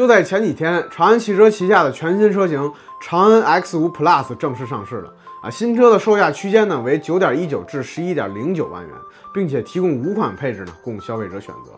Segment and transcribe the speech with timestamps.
[0.00, 5.50] 就在前几天，长安汽车旗下的全新车型长安 X5 Plus 正式上市了啊！
[5.50, 8.96] 新车的售价区间呢为九点一九至十一点零九万元，
[9.34, 11.72] 并且提供五款配置呢供消费者选择。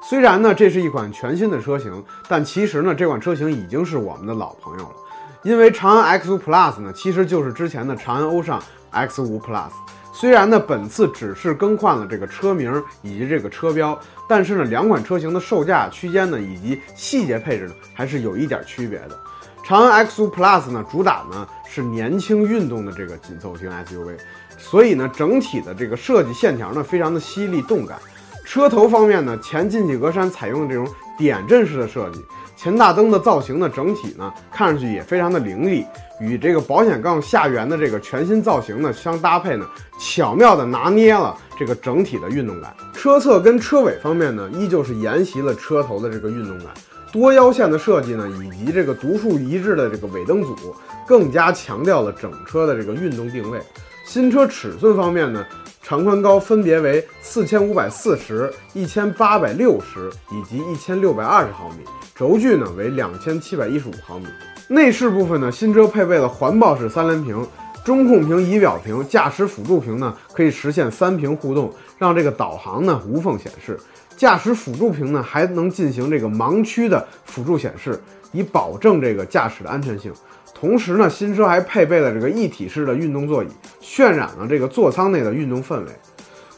[0.00, 4.94] 虽然呢这是一款全新的车型，但其实呢这款车型已经是我们的老朋友了，
[5.42, 8.58] 因为长安 X5 Plus 呢其实就是之前的长安欧尚
[8.90, 9.70] X5 Plus。
[10.18, 19.18] 虽然呢，本次只是更换了这个车名以及这个车标，但是呢，两款车型的售价区间呢以及细节配置呢还是有一点区别的。
[19.62, 24.16] 长安 X5 Plus 呢主打呢是年轻运动的这个紧凑型 SUV，
[24.56, 27.98] 所以呢整体的这个设计线条呢非常的犀利动感。
[28.46, 30.86] 车头方面呢，前进气格栅采用这种
[31.18, 32.24] 点阵式的设计。
[32.56, 35.84] 前大灯的造型呢，整体呢看上去也非常的凌厉，
[36.20, 39.66] 与这个保险杠下缘的这个全新造型呢相搭配呢，
[39.98, 42.72] 巧妙的拿捏了这个整体的运动感。
[42.94, 46.68] 车侧跟车尾方面呢，依旧是沿袭了车头的这个运动感，
[47.12, 50.74] 多腰线的设计呢，以及这个独树一帜的这个尾灯组，
[51.04, 53.60] 更加强调了整车的这个运动定位。
[54.06, 55.44] 新车尺寸方面呢。
[55.88, 64.26] 长宽高分别为四千五百四十、一千八百六十以及一千六百二十毫米，轴距呢为两千七百一十五毫米。
[64.66, 67.46] 内饰部分呢，新车配备了环抱式三联屏、
[67.84, 73.78] 中控屏、仪表屏、驾驶辅助屏呢，可以实现三屏互动，让这个导航呢无缝显示。
[74.16, 77.96] 驾驶辅助屏呢还能进行这个盲区的辅助显示，
[78.32, 80.12] 以保证这个驾驶的安全性。
[80.58, 83.48] 同时呢，新车还配备了这个一体式的运动座椅，
[83.82, 85.90] 渲染了这个座舱内的运动氛围。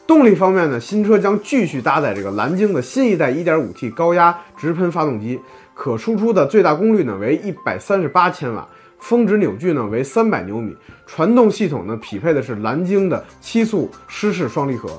[0.07, 5.37] 动力方面呢，新车将继续搭载这个蓝鲸的新一代 1.5T 高压直喷发动机，
[5.73, 8.65] 可输出的最大功率呢为138千瓦，
[8.99, 10.73] 峰值扭矩呢为300牛米，
[11.05, 14.89] 传动系统呢匹配的是蓝鲸的七速湿式双离合。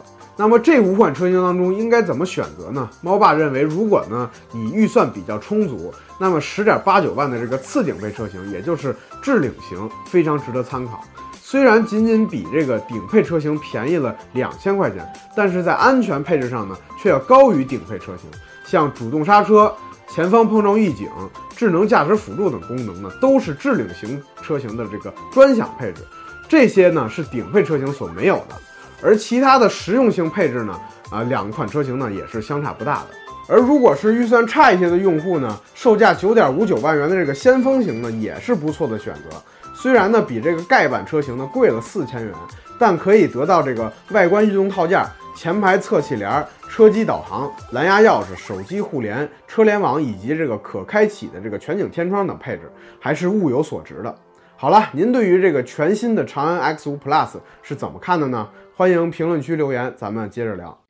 [0.40, 2.88] 那么这五款车型当中应该怎么选择呢？
[3.02, 11.04] 猫爸认为，如果呢你预算比较充足，那么十点八九万的这个次顶配车型，也就是智领型，非常值得参考。
[11.42, 15.06] 虽然仅仅比这个顶配车型便宜了两千块钱，
[15.36, 18.30] 但是在安全配置上呢，却要高于顶配车型。
[18.64, 19.70] 像主动刹车、
[20.08, 21.06] 前方碰撞预警、
[21.54, 26.00] 智能驾驶辅助等功能呢，都是智领型车型的这个专享配置。
[26.48, 28.56] 这些呢是顶配车型所没有的。
[29.02, 30.78] 而其他的实用性配置呢？
[31.10, 33.06] 啊，两款车型呢也是相差不大的。
[33.48, 39.36] 而如果是预算差一些的用户呢，售价九点五九万元的这个先锋型呢也是不错的选择。
[39.74, 42.32] 虽然呢比这个盖板车型呢贵了四千元，
[42.78, 54.14] 但可以得到这个外观运动套件、前排侧气帘、车机导航、蓝牙钥匙、手机互联、车联网以及这个可开启的这个全景天窗等配置，还是物有所值的。
[54.56, 57.30] 好了，您对于这个全新的长安 X5 Plus
[57.62, 58.46] 是怎么看的呢？
[58.80, 60.89] 欢迎评论区留言，咱们接着聊。